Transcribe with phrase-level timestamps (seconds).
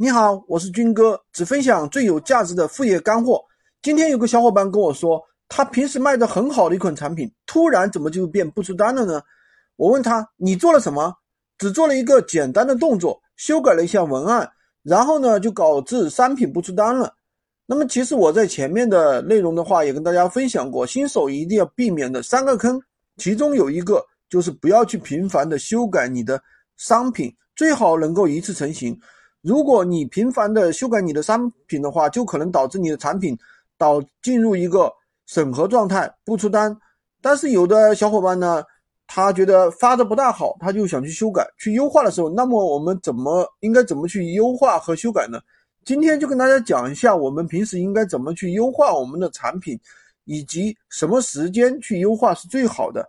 [0.00, 3.44] 你好，我是军哥，只分享最有价值的副业干货。
[3.82, 9.20] 今天有个小伙伴跟我说，他平时卖的很好的一款产品，突然怎么就变不出单了呢？
[9.74, 11.12] 我问他，你做了什么？
[11.58, 14.48] 只做了一个简单的动作，修改了一下文案，
[14.84, 17.12] 然后呢就导致商品不出单了。
[17.66, 22.80] 那么其实我在前面的内容的话也跟大家分享过，新手一定要避免的三个坑，
[23.16, 26.40] 其中有一个就是不要去频繁的修改你的
[26.76, 28.96] 商品，最好能够一次成型。
[29.48, 33.34] 如果你频繁的修改你的商品的话，就可能导致你的产品
[33.78, 34.92] 导进入一个
[35.24, 36.76] 审核状态不出单。
[37.22, 38.62] 但是有的小伙伴呢，
[39.06, 45.40] 他觉得发的不大好，他就想去修改、去优化的时候，那么我们怎么应该怎么去优化和修改呢？
[45.82, 49.80] 今天就跟大家讲一下，我们平时应该怎么去优化我们的产品，
[50.26, 53.02] 以及什么时间去优化是最好的。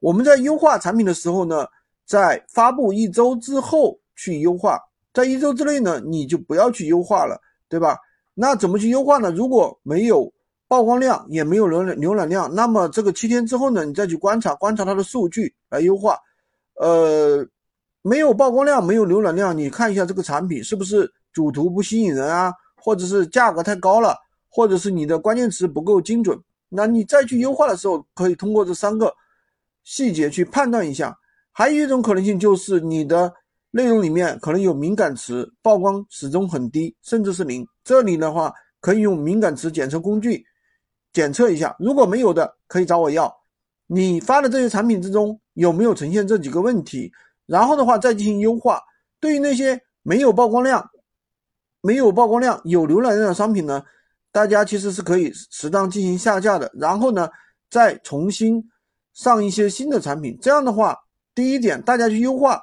[0.00, 1.66] 我们在优化产品的时候呢，
[2.04, 4.78] 在发布一周之后去优化。
[5.18, 7.98] 在一周之内呢，你就不要去优化了，对吧？
[8.34, 9.32] 那怎么去优化呢？
[9.32, 10.32] 如果没有
[10.68, 16.16] 曝光量，也没有浏览浏览量，那么这个七天之后呢，你再去观察观察它的数据来优化。
[16.74, 17.44] 呃，
[18.00, 24.16] 没有曝光量，没有浏览量，你看一下这个产品是不是主图不吸引人啊，或者是价格太高了，
[24.48, 26.38] 或者是你的关键词不够精准。
[26.68, 29.12] 那你再去优化的时候，可以通过这三个
[29.82, 31.18] 细节去判断一下。
[31.50, 33.34] 还有一种可能性就是你的。
[33.70, 37.66] 内容里面可能有敏感词，曝光始终很低，甚至是零。
[37.84, 40.42] 这里的话可以用敏感词检测工具
[41.12, 43.32] 检测一下，如果没有的，可以找我要。
[43.86, 47.12] 你发的这些产品之中有没有呈现这几个问题？
[47.46, 48.80] 然后的话再进行优化。
[49.20, 50.88] 对于那些没有曝光量、
[51.82, 53.82] 没有曝光量、有浏览量的商品呢，
[54.32, 56.70] 大家其实是可以适当进行下架的。
[56.74, 57.28] 然后呢，
[57.70, 58.62] 再重新
[59.12, 60.38] 上一些新的产品。
[60.40, 60.96] 这样的话，
[61.34, 62.62] 第一点，大家去优化。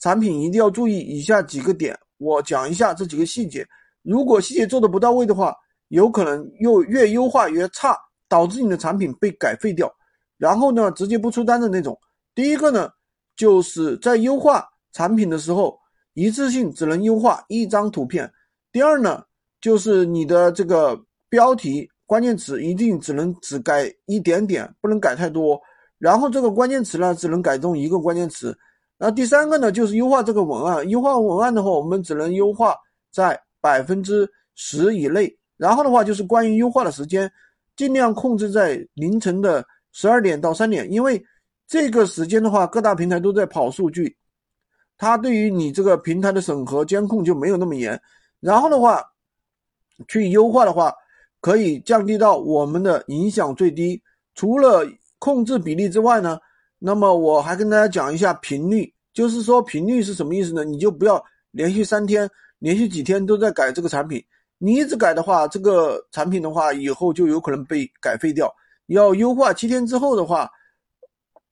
[0.00, 3.66] 产品一定要注意以下几个点，我讲一下这几个细节。
[4.02, 5.54] 如果细节做的不到位的话，
[5.88, 7.96] 有可能又越优化越差，
[8.28, 9.92] 导致你的产品被改废掉，
[10.36, 11.98] 然后呢直接不出单的那种。
[12.34, 12.88] 第一个呢，
[13.36, 15.78] 就是在优化产品的时候，
[16.14, 18.30] 一次性只能优化一张图片。
[18.70, 19.24] 第二呢，
[19.60, 20.98] 就是你的这个
[21.28, 25.60] 标题、关键词一定只能只改一点点，不能改太多。
[25.98, 28.56] 然后这个关键词呢，只能改动一个关键词。
[29.00, 30.88] 那第三个呢，就是优化这个文案。
[30.88, 32.74] 优化文案的话，我们只能优化
[33.12, 35.32] 在百分之十以内。
[35.56, 37.30] 然后的话，就是关于优化的时间，
[37.76, 41.24] 尽量控制在凌晨的十二点到三点，因为
[41.68, 44.16] 这个时间的话，各大平台都在跑数据，
[44.96, 48.00] 它对于你这个平台的审核监控就没有那么严。
[48.40, 49.00] 然后的话，
[50.08, 50.92] 去优化的话，
[51.40, 54.02] 可以降低到我们的影响最低。
[54.34, 54.84] 除了
[55.20, 56.36] 控制比例之外呢？
[56.80, 60.62] 那么我还跟大家讲一下频率，就是说频率是什么意思呢？
[60.62, 62.30] 你就不要连续三天、
[62.60, 64.24] 连续几天都在改这个产品，
[64.58, 68.48] 你一直改的话，这个产品的话以后就有可能被改废掉。
[68.86, 70.48] 要优化七天之后的话，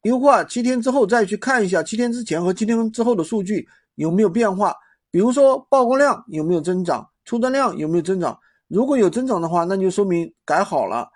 [0.02, 3.66] 优化七天之后再去看一下七天之前和七天之后的数据
[3.96, 4.72] 有没有变化，
[5.10, 8.38] 比如说曝光量有没有增长，出单量有没有增长。
[8.68, 11.08] 如果有增长的话，那就说明改好了。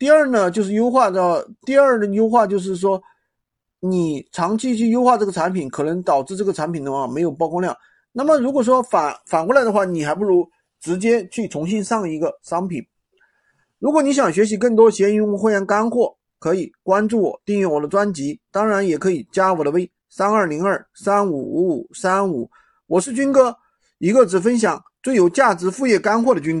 [0.00, 3.00] 第二呢，就是优化的第二的优化就是说。
[3.84, 7.76] 你长期去优化这个产品，可能导致这个产品的话没有曝光量。
[8.12, 10.48] 那么如果说反反过来的话，你还不如
[10.80, 12.80] 直接去重新上一个商品。
[13.80, 22.48] 如果你想学习更多闲鱼会员干货，可以关注我，订阅我的专辑，当然也可以加我的微三二零二三五五五三五。
[22.86, 23.56] 我是军哥，
[23.98, 26.60] 一个只分享最有价值副业干货的军